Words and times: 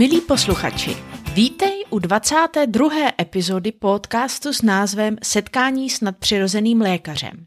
Milí 0.00 0.20
posluchači, 0.20 0.96
vítej 1.34 1.84
u 1.90 1.98
22. 1.98 2.90
epizody 3.20 3.72
podcastu 3.72 4.52
s 4.52 4.62
názvem 4.62 5.16
Setkání 5.22 5.90
s 5.90 6.00
nadpřirozeným 6.00 6.80
lékařem. 6.80 7.46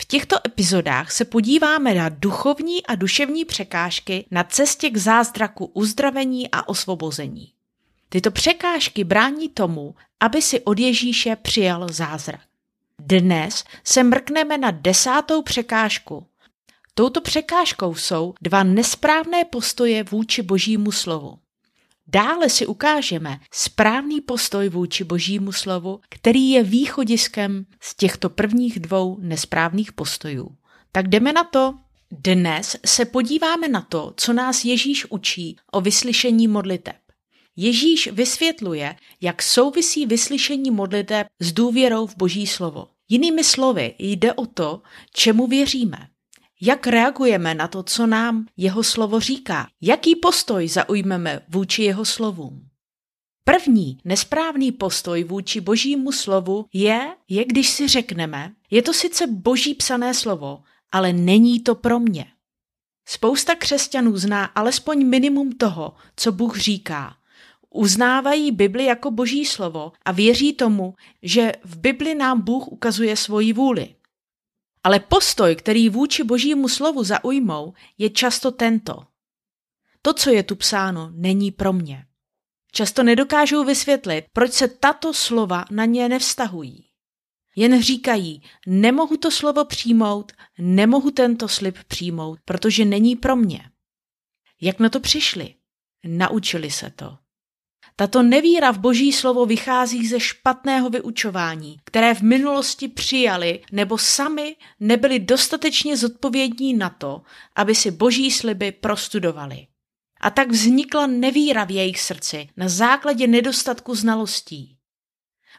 V 0.00 0.04
těchto 0.04 0.36
epizodách 0.46 1.12
se 1.12 1.24
podíváme 1.24 1.94
na 1.94 2.08
duchovní 2.08 2.86
a 2.86 2.94
duševní 2.94 3.44
překážky 3.44 4.26
na 4.30 4.44
cestě 4.44 4.90
k 4.90 4.96
zázraku 4.96 5.64
uzdravení 5.66 6.50
a 6.50 6.68
osvobození. 6.68 7.52
Tyto 8.08 8.30
překážky 8.30 9.04
brání 9.04 9.48
tomu, 9.48 9.94
aby 10.20 10.42
si 10.42 10.60
od 10.60 10.78
Ježíše 10.78 11.36
přijal 11.36 11.88
zázrak. 11.90 12.40
Dnes 12.98 13.64
se 13.84 14.02
mrkneme 14.02 14.58
na 14.58 14.70
desátou 14.70 15.42
překážku. 15.42 16.26
Touto 16.94 17.20
překážkou 17.20 17.94
jsou 17.94 18.34
dva 18.42 18.62
nesprávné 18.62 19.44
postoje 19.44 20.04
vůči 20.04 20.42
božímu 20.42 20.92
slovu. 20.92 21.38
Dále 22.06 22.50
si 22.50 22.66
ukážeme 22.66 23.40
správný 23.52 24.20
postoj 24.20 24.68
vůči 24.68 25.04
božímu 25.04 25.52
slovu, 25.52 26.00
který 26.08 26.50
je 26.50 26.62
východiskem 26.62 27.66
z 27.80 27.94
těchto 27.94 28.30
prvních 28.30 28.80
dvou 28.80 29.18
nesprávných 29.20 29.92
postojů. 29.92 30.48
Tak 30.92 31.08
jdeme 31.08 31.32
na 31.32 31.44
to. 31.44 31.74
Dnes 32.10 32.76
se 32.86 33.04
podíváme 33.04 33.68
na 33.68 33.80
to, 33.80 34.14
co 34.16 34.32
nás 34.32 34.64
Ježíš 34.64 35.06
učí 35.10 35.56
o 35.72 35.80
vyslyšení 35.80 36.48
modliteb. 36.48 36.96
Ježíš 37.56 38.12
vysvětluje, 38.12 38.96
jak 39.20 39.42
souvisí 39.42 40.06
vyslyšení 40.06 40.70
modliteb 40.70 41.26
s 41.40 41.52
důvěrou 41.52 42.06
v 42.06 42.16
Boží 42.16 42.46
slovo. 42.46 42.86
Jinými 43.08 43.44
slovy, 43.44 43.94
jde 43.98 44.32
o 44.32 44.46
to, 44.46 44.82
čemu 45.12 45.46
věříme. 45.46 46.08
Jak 46.66 46.86
reagujeme 46.86 47.54
na 47.54 47.68
to, 47.68 47.82
co 47.82 48.06
nám 48.06 48.46
jeho 48.56 48.82
slovo 48.82 49.20
říká? 49.20 49.68
Jaký 49.80 50.16
postoj 50.16 50.68
zaujmeme 50.68 51.40
vůči 51.48 51.82
jeho 51.82 52.04
slovům? 52.04 52.68
První 53.44 53.98
nesprávný 54.04 54.72
postoj 54.72 55.24
vůči 55.24 55.60
božímu 55.60 56.12
slovu 56.12 56.66
je, 56.72 57.16
je 57.28 57.44
když 57.44 57.70
si 57.70 57.88
řekneme, 57.88 58.52
je 58.70 58.82
to 58.82 58.92
sice 58.92 59.26
boží 59.26 59.74
psané 59.74 60.14
slovo, 60.14 60.62
ale 60.92 61.12
není 61.12 61.60
to 61.60 61.74
pro 61.74 62.00
mě. 62.00 62.26
Spousta 63.08 63.54
křesťanů 63.54 64.16
zná 64.16 64.44
alespoň 64.44 65.06
minimum 65.06 65.52
toho, 65.52 65.94
co 66.16 66.32
Bůh 66.32 66.58
říká. 66.58 67.16
Uznávají 67.70 68.52
Bibli 68.52 68.84
jako 68.84 69.10
boží 69.10 69.44
slovo 69.44 69.92
a 70.04 70.12
věří 70.12 70.52
tomu, 70.52 70.94
že 71.22 71.52
v 71.64 71.78
Bibli 71.78 72.14
nám 72.14 72.40
Bůh 72.40 72.68
ukazuje 72.68 73.16
svoji 73.16 73.52
vůli. 73.52 73.94
Ale 74.84 75.00
postoj, 75.00 75.56
který 75.56 75.88
vůči 75.88 76.24
božímu 76.24 76.68
slovu 76.68 77.04
zaujmou, 77.04 77.74
je 77.98 78.10
často 78.10 78.50
tento. 78.50 79.06
To, 80.02 80.12
co 80.14 80.30
je 80.30 80.42
tu 80.42 80.56
psáno, 80.56 81.10
není 81.14 81.50
pro 81.50 81.72
mě. 81.72 82.06
Často 82.72 83.02
nedokážou 83.02 83.64
vysvětlit, 83.64 84.24
proč 84.32 84.52
se 84.52 84.68
tato 84.68 85.14
slova 85.14 85.64
na 85.70 85.84
ně 85.84 86.08
nevztahují. 86.08 86.86
Jen 87.56 87.82
říkají, 87.82 88.42
nemohu 88.66 89.16
to 89.16 89.30
slovo 89.30 89.64
přijmout, 89.64 90.32
nemohu 90.58 91.10
tento 91.10 91.48
slib 91.48 91.78
přijmout, 91.88 92.38
protože 92.44 92.84
není 92.84 93.16
pro 93.16 93.36
mě. 93.36 93.70
Jak 94.60 94.78
na 94.78 94.88
to 94.88 95.00
přišli? 95.00 95.54
Naučili 96.06 96.70
se 96.70 96.90
to. 96.90 97.18
Tato 97.96 98.22
nevíra 98.22 98.70
v 98.70 98.78
boží 98.78 99.12
slovo 99.12 99.46
vychází 99.46 100.06
ze 100.06 100.20
špatného 100.20 100.90
vyučování, 100.90 101.76
které 101.84 102.14
v 102.14 102.22
minulosti 102.22 102.88
přijali 102.88 103.60
nebo 103.72 103.98
sami 103.98 104.56
nebyli 104.80 105.18
dostatečně 105.18 105.96
zodpovědní 105.96 106.74
na 106.74 106.90
to, 106.90 107.22
aby 107.56 107.74
si 107.74 107.90
boží 107.90 108.30
sliby 108.30 108.72
prostudovali. 108.72 109.66
A 110.20 110.30
tak 110.30 110.50
vznikla 110.50 111.06
nevíra 111.06 111.64
v 111.64 111.70
jejich 111.70 112.00
srdci 112.00 112.48
na 112.56 112.68
základě 112.68 113.26
nedostatku 113.26 113.94
znalostí. 113.94 114.76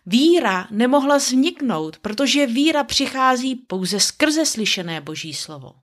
Víra 0.06 0.68
nemohla 0.72 1.18
vzniknout, 1.18 1.98
protože 1.98 2.48
víra 2.48 2.84
přichází 2.84 3.56
pouze 3.56 4.00
skrze 4.00 4.46
slyšené 4.46 5.02
boží 5.02 5.34
slovo. 5.34 5.74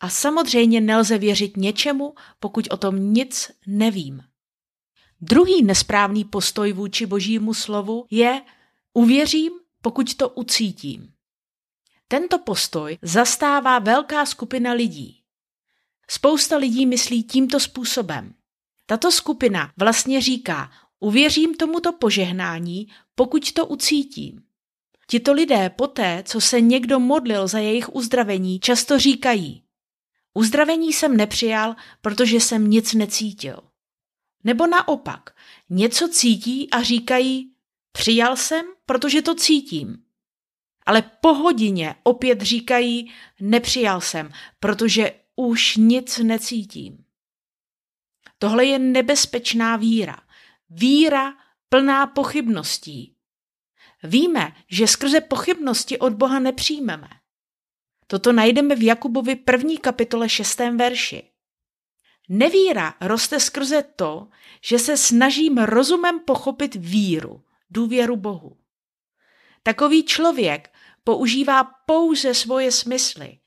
A 0.00 0.08
samozřejmě 0.08 0.80
nelze 0.80 1.18
věřit 1.18 1.56
něčemu, 1.56 2.14
pokud 2.40 2.68
o 2.70 2.76
tom 2.76 3.12
nic 3.12 3.50
nevím. 3.66 4.27
Druhý 5.20 5.62
nesprávný 5.62 6.24
postoj 6.24 6.72
vůči 6.72 7.06
božímu 7.06 7.54
slovu 7.54 8.06
je 8.10 8.42
uvěřím, 8.94 9.52
pokud 9.82 10.14
to 10.14 10.28
ucítím. 10.28 11.12
Tento 12.08 12.38
postoj 12.38 12.98
zastává 13.02 13.78
velká 13.78 14.26
skupina 14.26 14.72
lidí. 14.72 15.22
Spousta 16.10 16.56
lidí 16.56 16.86
myslí 16.86 17.22
tímto 17.22 17.60
způsobem. 17.60 18.34
Tato 18.86 19.12
skupina 19.12 19.72
vlastně 19.76 20.20
říká, 20.20 20.70
uvěřím 21.00 21.54
tomuto 21.54 21.92
požehnání, 21.92 22.88
pokud 23.14 23.52
to 23.52 23.66
ucítím. 23.66 24.42
Tito 25.06 25.32
lidé 25.32 25.70
poté, 25.70 26.22
co 26.26 26.40
se 26.40 26.60
někdo 26.60 27.00
modlil 27.00 27.48
za 27.48 27.58
jejich 27.58 27.94
uzdravení, 27.94 28.60
často 28.60 28.98
říkají, 28.98 29.62
uzdravení 30.34 30.92
jsem 30.92 31.16
nepřijal, 31.16 31.76
protože 32.00 32.36
jsem 32.36 32.70
nic 32.70 32.94
necítil. 32.94 33.67
Nebo 34.44 34.66
naopak, 34.66 35.36
něco 35.70 36.08
cítí 36.08 36.70
a 36.70 36.82
říkají, 36.82 37.52
přijal 37.92 38.36
jsem, 38.36 38.66
protože 38.86 39.22
to 39.22 39.34
cítím. 39.34 40.04
Ale 40.86 41.02
po 41.02 41.34
hodině 41.34 41.94
opět 42.02 42.40
říkají, 42.40 43.12
nepřijal 43.40 44.00
jsem, 44.00 44.30
protože 44.60 45.12
už 45.36 45.76
nic 45.76 46.18
necítím. 46.18 47.04
Tohle 48.38 48.64
je 48.64 48.78
nebezpečná 48.78 49.76
víra. 49.76 50.16
Víra 50.70 51.34
plná 51.68 52.06
pochybností. 52.06 53.14
Víme, 54.02 54.52
že 54.70 54.86
skrze 54.86 55.20
pochybnosti 55.20 55.98
od 55.98 56.12
Boha 56.12 56.38
nepřijmeme. 56.38 57.08
Toto 58.06 58.32
najdeme 58.32 58.76
v 58.76 58.82
Jakubovi 58.82 59.36
první 59.36 59.78
kapitole 59.78 60.28
šestém 60.28 60.76
verši. 60.76 61.30
Nevíra 62.28 62.94
roste 63.00 63.40
skrze 63.40 63.84
to, 63.96 64.28
že 64.62 64.78
se 64.78 64.96
snažím 64.96 65.58
rozumem 65.58 66.20
pochopit 66.20 66.74
víru, 66.74 67.42
důvěru 67.70 68.16
Bohu. 68.16 68.56
Takový 69.62 70.04
člověk 70.04 70.70
používá 71.04 71.64
pouze 71.64 72.34
svoje 72.34 72.72
smysly. 72.72 73.38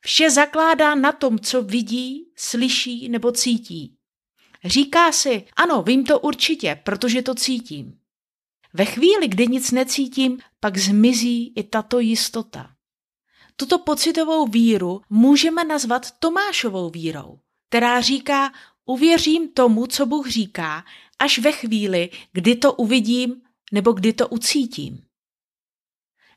Vše 0.00 0.30
zakládá 0.30 0.94
na 0.94 1.12
tom, 1.12 1.38
co 1.38 1.62
vidí, 1.62 2.32
slyší 2.36 3.08
nebo 3.08 3.32
cítí. 3.32 3.96
Říká 4.64 5.12
si, 5.12 5.44
ano, 5.56 5.82
vím 5.82 6.04
to 6.04 6.20
určitě, 6.20 6.80
protože 6.84 7.22
to 7.22 7.34
cítím. 7.34 7.98
Ve 8.72 8.84
chvíli, 8.84 9.28
kdy 9.28 9.46
nic 9.46 9.70
necítím, 9.70 10.38
pak 10.60 10.78
zmizí 10.78 11.52
i 11.56 11.62
tato 11.62 12.00
jistota. 12.00 12.70
Tuto 13.56 13.78
pocitovou 13.78 14.46
víru 14.46 15.02
můžeme 15.10 15.64
nazvat 15.64 16.10
Tomášovou 16.18 16.90
vírou 16.90 17.38
která 17.68 18.00
říká, 18.00 18.52
uvěřím 18.84 19.48
tomu, 19.48 19.86
co 19.86 20.06
Bůh 20.06 20.28
říká, 20.28 20.84
až 21.18 21.38
ve 21.38 21.52
chvíli, 21.52 22.10
kdy 22.32 22.56
to 22.56 22.72
uvidím 22.72 23.42
nebo 23.72 23.92
kdy 23.92 24.12
to 24.12 24.28
ucítím. 24.28 25.04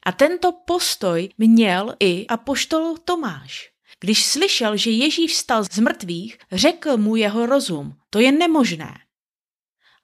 A 0.05 0.11
tento 0.11 0.51
postoj 0.51 1.29
měl 1.37 1.95
i 1.99 2.27
apoštol 2.27 2.97
Tomáš. 2.97 3.69
Když 3.99 4.25
slyšel, 4.25 4.77
že 4.77 4.91
Ježíš 4.91 5.31
vstal 5.31 5.63
z 5.63 5.79
mrtvých, 5.79 6.37
řekl 6.51 6.97
mu 6.97 7.16
jeho 7.16 7.45
rozum, 7.45 7.95
to 8.09 8.19
je 8.19 8.31
nemožné. 8.31 8.93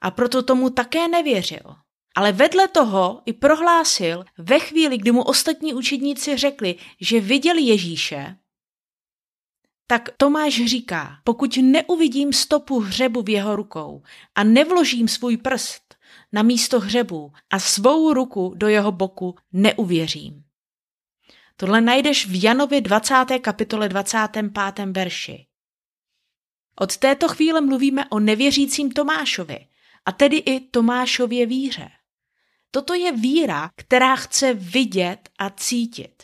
A 0.01 0.11
proto 0.11 0.43
tomu 0.43 0.69
také 0.69 1.07
nevěřil. 1.07 1.75
Ale 2.15 2.31
vedle 2.31 2.67
toho 2.67 3.21
i 3.25 3.33
prohlásil, 3.33 4.25
ve 4.37 4.59
chvíli, 4.59 4.97
kdy 4.97 5.11
mu 5.11 5.23
ostatní 5.23 5.73
učedníci 5.73 6.37
řekli, 6.37 6.75
že 7.01 7.19
viděli 7.19 7.61
Ježíše, 7.61 8.37
tak 9.93 10.09
Tomáš 10.17 10.53
říká, 10.65 11.19
pokud 11.23 11.57
neuvidím 11.57 12.33
stopu 12.33 12.79
hřebu 12.79 13.21
v 13.21 13.29
jeho 13.29 13.55
rukou 13.55 14.03
a 14.35 14.43
nevložím 14.43 15.07
svůj 15.07 15.37
prst 15.37 15.95
na 16.31 16.41
místo 16.41 16.79
hřebu 16.79 17.31
a 17.49 17.59
svou 17.59 18.13
ruku 18.13 18.53
do 18.55 18.67
jeho 18.67 18.91
boku, 18.91 19.35
neuvěřím. 19.51 20.43
Tohle 21.55 21.81
najdeš 21.81 22.27
v 22.27 22.43
Janově 22.43 22.81
20. 22.81 23.25
kapitole 23.41 23.89
25. 23.89 24.51
verši. 24.85 25.45
Od 26.75 26.97
této 26.97 27.27
chvíle 27.27 27.61
mluvíme 27.61 28.05
o 28.09 28.19
nevěřícím 28.19 28.91
Tomášovi, 28.91 29.67
a 30.05 30.11
tedy 30.11 30.37
i 30.37 30.59
Tomášově 30.59 31.45
víře. 31.45 31.89
Toto 32.71 32.93
je 32.93 33.11
víra, 33.11 33.69
která 33.75 34.15
chce 34.15 34.53
vidět 34.53 35.29
a 35.39 35.49
cítit. 35.49 36.23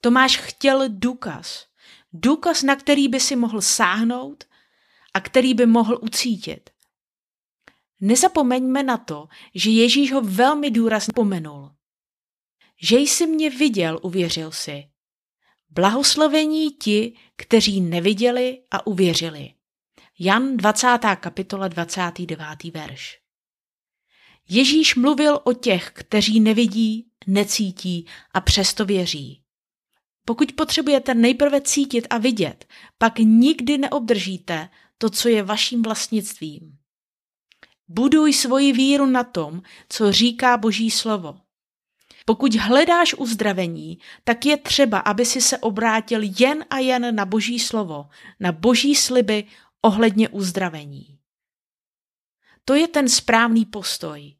Tomáš 0.00 0.36
chtěl 0.36 0.84
důkaz, 0.88 1.71
Důkaz, 2.12 2.62
na 2.62 2.76
který 2.76 3.08
by 3.08 3.20
si 3.20 3.36
mohl 3.36 3.60
sáhnout 3.60 4.44
a 5.14 5.20
který 5.20 5.54
by 5.54 5.66
mohl 5.66 5.98
ucítit. 6.02 6.70
Nezapomeňme 8.00 8.82
na 8.82 8.96
to, 8.96 9.28
že 9.54 9.70
Ježíš 9.70 10.12
ho 10.12 10.20
velmi 10.20 10.70
důrazně 10.70 11.12
pomenul. 11.14 11.70
Že 12.82 12.98
jsi 12.98 13.26
mě 13.26 13.50
viděl, 13.50 13.98
uvěřil 14.02 14.52
si. 14.52 14.88
Blahoslovení 15.70 16.70
ti, 16.70 17.16
kteří 17.36 17.80
neviděli 17.80 18.62
a 18.70 18.86
uvěřili. 18.86 19.54
Jan 20.18 20.56
20. 20.56 20.98
kapitola 21.16 21.68
29. 21.68 22.64
verš. 22.74 23.18
Ježíš 24.48 24.94
mluvil 24.94 25.40
o 25.44 25.52
těch, 25.52 25.90
kteří 25.90 26.40
nevidí, 26.40 27.10
necítí 27.26 28.06
a 28.34 28.40
přesto 28.40 28.84
věří. 28.84 29.41
Pokud 30.24 30.52
potřebujete 30.52 31.14
nejprve 31.14 31.60
cítit 31.60 32.06
a 32.10 32.18
vidět, 32.18 32.66
pak 32.98 33.18
nikdy 33.18 33.78
neobdržíte 33.78 34.68
to, 34.98 35.10
co 35.10 35.28
je 35.28 35.42
vaším 35.42 35.82
vlastnictvím. 35.82 36.78
Buduj 37.88 38.32
svoji 38.32 38.72
víru 38.72 39.06
na 39.06 39.24
tom, 39.24 39.62
co 39.88 40.12
říká 40.12 40.56
Boží 40.56 40.90
slovo. 40.90 41.38
Pokud 42.24 42.54
hledáš 42.54 43.14
uzdravení, 43.14 43.98
tak 44.24 44.46
je 44.46 44.56
třeba, 44.56 44.98
aby 44.98 45.24
si 45.24 45.40
se 45.40 45.58
obrátil 45.58 46.20
jen 46.38 46.64
a 46.70 46.78
jen 46.78 47.14
na 47.14 47.24
Boží 47.24 47.58
slovo, 47.58 48.08
na 48.40 48.52
Boží 48.52 48.94
sliby 48.94 49.44
ohledně 49.82 50.28
uzdravení. 50.28 51.18
To 52.64 52.74
je 52.74 52.88
ten 52.88 53.08
správný 53.08 53.64
postoj. 53.64 54.34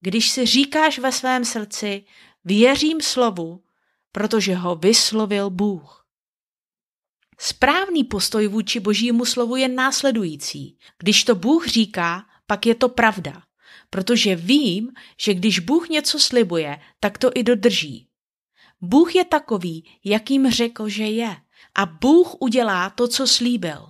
Když 0.00 0.30
si 0.30 0.46
říkáš 0.46 0.98
ve 0.98 1.12
svém 1.12 1.44
srdci, 1.44 2.04
věřím 2.44 3.00
slovu, 3.00 3.62
protože 4.12 4.54
ho 4.54 4.76
vyslovil 4.76 5.50
Bůh. 5.50 6.06
Správný 7.40 8.04
postoj 8.04 8.48
vůči 8.48 8.80
božímu 8.80 9.24
slovu 9.24 9.56
je 9.56 9.68
následující. 9.68 10.78
Když 10.98 11.24
to 11.24 11.34
Bůh 11.34 11.66
říká, 11.66 12.26
pak 12.46 12.66
je 12.66 12.74
to 12.74 12.88
pravda, 12.88 13.42
protože 13.90 14.36
vím, 14.36 14.90
že 15.20 15.34
když 15.34 15.58
Bůh 15.58 15.88
něco 15.88 16.18
slibuje, 16.18 16.80
tak 17.00 17.18
to 17.18 17.30
i 17.34 17.42
dodrží. 17.42 18.08
Bůh 18.80 19.14
je 19.14 19.24
takový, 19.24 19.84
jakým 20.04 20.50
řekl, 20.50 20.88
že 20.88 21.04
je. 21.04 21.36
A 21.74 21.86
Bůh 21.86 22.34
udělá 22.40 22.90
to, 22.90 23.08
co 23.08 23.26
slíbil. 23.26 23.86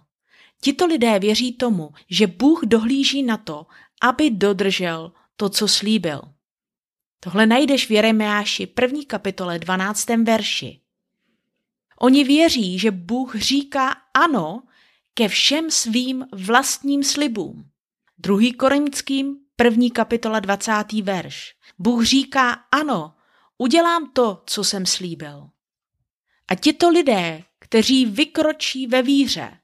Tito 0.61 0.87
lidé 0.87 1.19
věří 1.19 1.53
tomu, 1.53 1.91
že 2.11 2.27
Bůh 2.27 2.61
dohlíží 2.65 3.23
na 3.23 3.37
to, 3.37 3.67
aby 4.03 4.31
dodržel 4.31 5.13
to, 5.37 5.49
co 5.49 5.69
slíbil. 5.69 6.23
Tohle 7.21 7.47
najdeš 7.47 7.87
v 7.87 7.91
Jeremiáši 7.91 8.73
1. 8.81 9.01
kapitole 9.07 9.59
12. 9.59 10.09
verši. 10.09 10.81
Oni 12.01 12.25
věří, 12.25 12.79
že 12.79 12.91
Bůh 12.91 13.37
říká 13.37 13.97
ano 14.15 14.63
ke 15.15 15.29
všem 15.29 15.71
svým 15.71 16.27
vlastním 16.33 17.05
slibům. 17.05 17.71
2. 18.19 18.39
Korinským 18.59 19.37
1. 19.65 19.87
kapitola 19.95 20.41
20. 20.41 20.73
verš. 21.03 21.55
Bůh 21.79 22.05
říká 22.05 22.53
ano, 22.53 23.15
udělám 23.59 24.11
to, 24.13 24.43
co 24.47 24.65
jsem 24.65 24.87
slíbil. 24.87 25.51
A 26.49 26.55
tito 26.55 26.91
lidé, 26.91 27.45
kteří 27.59 28.07
vykročí 28.07 28.87
ve 28.87 29.03
víře, 29.03 29.59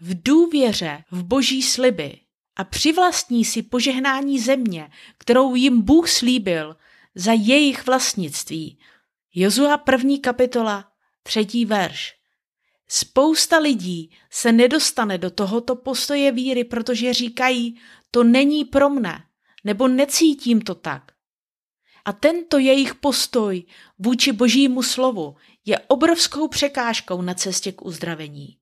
v 0.00 0.22
důvěře 0.22 1.04
v 1.10 1.24
boží 1.24 1.62
sliby 1.62 2.20
a 2.58 2.64
přivlastní 2.64 3.44
si 3.44 3.62
požehnání 3.62 4.38
země, 4.38 4.90
kterou 5.18 5.54
jim 5.54 5.82
Bůh 5.82 6.08
slíbil 6.08 6.76
za 7.14 7.32
jejich 7.32 7.86
vlastnictví. 7.86 8.78
Jozua 9.34 9.78
první 9.78 10.18
kapitola, 10.18 10.92
třetí 11.22 11.64
verš. 11.64 12.14
Spousta 12.88 13.58
lidí 13.58 14.10
se 14.30 14.52
nedostane 14.52 15.18
do 15.18 15.30
tohoto 15.30 15.76
postoje 15.76 16.32
víry, 16.32 16.64
protože 16.64 17.14
říkají, 17.14 17.80
to 18.10 18.24
není 18.24 18.64
pro 18.64 18.90
mne, 18.90 19.24
nebo 19.64 19.88
necítím 19.88 20.60
to 20.60 20.74
tak. 20.74 21.12
A 22.04 22.12
tento 22.12 22.58
jejich 22.58 22.94
postoj 22.94 23.64
vůči 23.98 24.32
božímu 24.32 24.82
slovu 24.82 25.36
je 25.64 25.78
obrovskou 25.78 26.48
překážkou 26.48 27.22
na 27.22 27.34
cestě 27.34 27.72
k 27.72 27.82
uzdravení. 27.82 28.58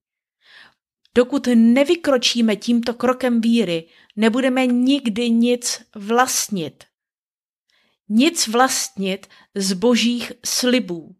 Dokud 1.16 1.48
nevykročíme 1.54 2.56
tímto 2.56 2.94
krokem 2.94 3.40
víry, 3.40 3.88
nebudeme 4.16 4.66
nikdy 4.66 5.30
nic 5.30 5.82
vlastnit. 5.94 6.84
Nic 8.08 8.48
vlastnit 8.48 9.26
z 9.54 9.72
božích 9.72 10.32
slibů. 10.44 11.16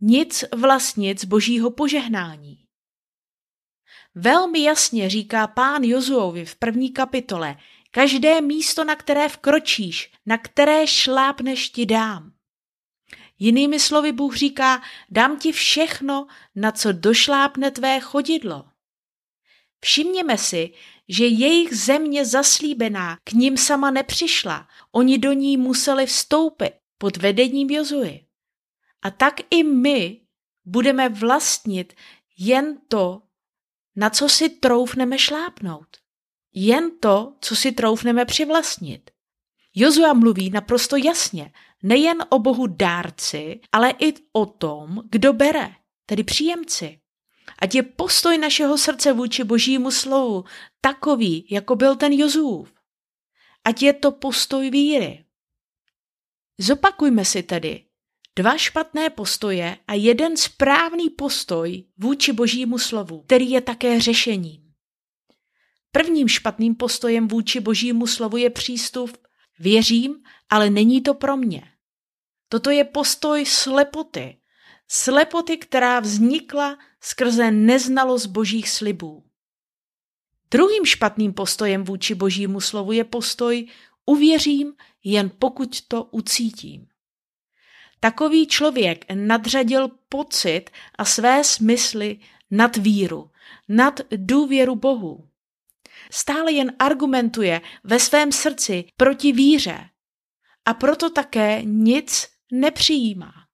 Nic 0.00 0.44
vlastnit 0.56 1.20
z 1.20 1.24
božího 1.24 1.70
požehnání. 1.70 2.64
Velmi 4.14 4.62
jasně 4.62 5.10
říká 5.10 5.46
pán 5.46 5.82
Jozuovi 5.82 6.44
v 6.44 6.56
první 6.56 6.90
kapitole, 6.92 7.56
každé 7.90 8.40
místo, 8.40 8.84
na 8.84 8.96
které 8.96 9.28
vkročíš, 9.28 10.12
na 10.26 10.38
které 10.38 10.86
šlápneš 10.86 11.68
ti 11.68 11.86
dám. 11.86 12.32
Jinými 13.38 13.80
slovy 13.80 14.12
Bůh 14.12 14.36
říká, 14.36 14.82
dám 15.10 15.38
ti 15.38 15.52
všechno, 15.52 16.26
na 16.54 16.72
co 16.72 16.92
došlápne 16.92 17.70
tvé 17.70 18.00
chodidlo. 18.00 18.64
Všimněme 19.80 20.38
si, 20.38 20.72
že 21.08 21.26
jejich 21.26 21.76
země 21.76 22.24
zaslíbená 22.24 23.18
k 23.24 23.32
ním 23.32 23.56
sama 23.56 23.90
nepřišla, 23.90 24.68
oni 24.92 25.18
do 25.18 25.32
ní 25.32 25.56
museli 25.56 26.06
vstoupit 26.06 26.72
pod 26.98 27.16
vedením 27.16 27.70
Jozuji. 27.70 28.26
A 29.02 29.10
tak 29.10 29.40
i 29.50 29.62
my 29.62 30.20
budeme 30.64 31.08
vlastnit 31.08 31.92
jen 32.38 32.78
to, 32.88 33.22
na 33.96 34.10
co 34.10 34.28
si 34.28 34.48
troufneme 34.48 35.18
šlápnout. 35.18 35.96
Jen 36.54 36.98
to, 37.00 37.36
co 37.40 37.56
si 37.56 37.72
troufneme 37.72 38.24
přivlastnit. 38.24 39.10
Jozua 39.74 40.12
mluví 40.12 40.50
naprosto 40.50 40.96
jasně, 40.96 41.52
nejen 41.82 42.24
o 42.28 42.38
bohu 42.38 42.66
dárci, 42.66 43.60
ale 43.72 43.90
i 43.98 44.14
o 44.32 44.46
tom, 44.46 45.02
kdo 45.10 45.32
bere, 45.32 45.74
tedy 46.06 46.24
příjemci. 46.24 47.00
Ať 47.58 47.74
je 47.74 47.82
postoj 47.82 48.38
našeho 48.38 48.78
srdce 48.78 49.12
vůči 49.12 49.44
božímu 49.44 49.90
slovu 49.90 50.44
takový, 50.80 51.46
jako 51.50 51.76
byl 51.76 51.96
ten 51.96 52.12
Jozův. 52.12 52.72
Ať 53.64 53.82
je 53.82 53.92
to 53.92 54.12
postoj 54.12 54.70
víry. 54.70 55.24
Zopakujme 56.58 57.24
si 57.24 57.42
tedy 57.42 57.84
dva 58.36 58.56
špatné 58.56 59.10
postoje 59.10 59.78
a 59.86 59.94
jeden 59.94 60.36
správný 60.36 61.10
postoj 61.10 61.84
vůči 61.98 62.32
božímu 62.32 62.78
slovu, 62.78 63.22
který 63.22 63.50
je 63.50 63.60
také 63.60 64.00
řešením. 64.00 64.72
Prvním 65.92 66.28
špatným 66.28 66.74
postojem 66.74 67.28
vůči 67.28 67.60
božímu 67.60 68.06
slovu 68.06 68.36
je 68.36 68.50
přístup 68.50 69.18
věřím, 69.58 70.22
ale 70.50 70.70
není 70.70 71.02
to 71.02 71.14
pro 71.14 71.36
mě. 71.36 71.62
Toto 72.48 72.70
je 72.70 72.84
postoj 72.84 73.46
slepoty, 73.46 74.38
Slepoty, 74.90 75.56
která 75.56 76.00
vznikla 76.00 76.78
skrze 77.00 77.50
neznalost 77.50 78.26
božích 78.26 78.68
slibů. 78.70 79.24
Druhým 80.50 80.84
špatným 80.84 81.32
postojem 81.32 81.84
vůči 81.84 82.14
božímu 82.14 82.60
slovu 82.60 82.92
je 82.92 83.04
postoj 83.04 83.68
uvěřím, 84.06 84.72
jen 85.04 85.30
pokud 85.38 85.80
to 85.88 86.04
ucítím. 86.04 86.86
Takový 88.00 88.46
člověk 88.46 89.04
nadřadil 89.14 89.88
pocit 90.08 90.70
a 90.98 91.04
své 91.04 91.44
smysly 91.44 92.18
nad 92.50 92.76
víru, 92.76 93.30
nad 93.68 94.00
důvěru 94.16 94.76
Bohu. 94.76 95.28
Stále 96.10 96.52
jen 96.52 96.72
argumentuje 96.78 97.60
ve 97.84 97.98
svém 97.98 98.32
srdci 98.32 98.84
proti 98.96 99.32
víře 99.32 99.88
a 100.64 100.74
proto 100.74 101.10
také 101.10 101.62
nic 101.64 102.28
nepřijímá. 102.52 103.47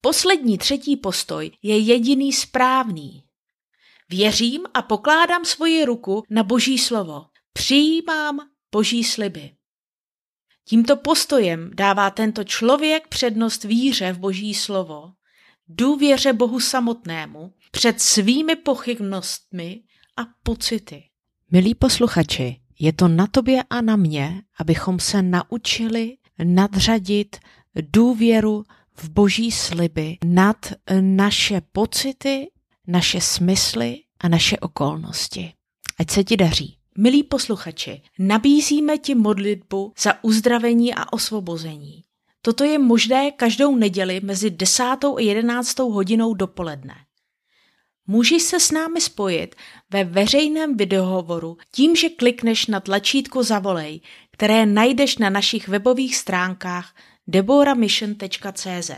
Poslední 0.00 0.58
třetí 0.58 0.96
postoj 0.96 1.50
je 1.62 1.78
jediný 1.78 2.32
správný. 2.32 3.24
Věřím 4.08 4.62
a 4.74 4.82
pokládám 4.82 5.44
svoji 5.44 5.84
ruku 5.84 6.22
na 6.30 6.42
Boží 6.42 6.78
slovo. 6.78 7.26
Přijímám 7.52 8.38
Boží 8.72 9.04
sliby. 9.04 9.50
Tímto 10.64 10.96
postojem 10.96 11.70
dává 11.74 12.10
tento 12.10 12.44
člověk 12.44 13.08
přednost 13.08 13.64
víře 13.64 14.12
v 14.12 14.18
Boží 14.18 14.54
slovo, 14.54 15.12
důvěře 15.68 16.32
Bohu 16.32 16.60
samotnému 16.60 17.52
před 17.70 18.00
svými 18.00 18.56
pochybnostmi 18.56 19.82
a 20.16 20.22
pocity. 20.42 21.02
Milí 21.50 21.74
posluchači, 21.74 22.60
je 22.78 22.92
to 22.92 23.08
na 23.08 23.26
tobě 23.26 23.62
a 23.70 23.80
na 23.80 23.96
mě, 23.96 24.42
abychom 24.58 24.98
se 25.00 25.22
naučili 25.22 26.16
nadřadit 26.44 27.36
důvěru 27.74 28.64
v 29.02 29.10
boží 29.10 29.52
sliby 29.52 30.18
nad 30.24 30.72
naše 31.00 31.60
pocity, 31.72 32.46
naše 32.86 33.20
smysly 33.20 33.96
a 34.20 34.28
naše 34.28 34.58
okolnosti. 34.58 35.52
Ať 35.98 36.10
se 36.10 36.24
ti 36.24 36.36
daří. 36.36 36.76
Milí 36.98 37.22
posluchači, 37.22 38.02
nabízíme 38.18 38.98
ti 38.98 39.14
modlitbu 39.14 39.92
za 39.98 40.24
uzdravení 40.24 40.94
a 40.94 41.12
osvobození. 41.12 42.02
Toto 42.42 42.64
je 42.64 42.78
možné 42.78 43.30
každou 43.30 43.76
neděli 43.76 44.20
mezi 44.20 44.50
10. 44.50 44.82
a 44.82 45.20
11. 45.20 45.78
hodinou 45.78 46.34
dopoledne. 46.34 46.94
Můžeš 48.06 48.42
se 48.42 48.60
s 48.60 48.70
námi 48.70 49.00
spojit 49.00 49.54
ve 49.90 50.04
veřejném 50.04 50.76
videohovoru 50.76 51.56
tím, 51.72 51.96
že 51.96 52.08
klikneš 52.08 52.66
na 52.66 52.80
tlačítko 52.80 53.42
Zavolej, 53.42 54.00
které 54.30 54.66
najdeš 54.66 55.18
na 55.18 55.30
našich 55.30 55.68
webových 55.68 56.16
stránkách 56.16 56.94
deboramission.cz. 57.26 58.90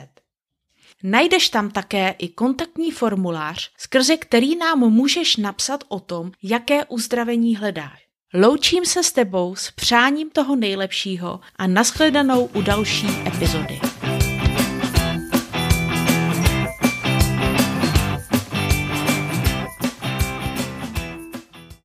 Najdeš 1.03 1.49
tam 1.49 1.71
také 1.71 2.11
i 2.19 2.29
kontaktní 2.29 2.91
formulář, 2.91 3.71
skrze 3.79 4.17
který 4.17 4.57
nám 4.57 4.79
můžeš 4.79 5.37
napsat 5.37 5.85
o 5.89 6.01
tom, 6.01 6.33
jaké 6.43 6.85
uzdravení 6.85 7.57
hledáš. 7.57 8.03
Loučím 8.35 8.87
se 8.87 9.03
s 9.03 9.13
tebou 9.13 9.57
s 9.57 9.71
přáním 9.71 10.31
toho 10.31 10.57
nejlepšího 10.57 11.41
a 11.57 11.67
nashledanou 11.67 12.45
u 12.47 12.63
další 12.63 13.09
epizody. 13.27 13.81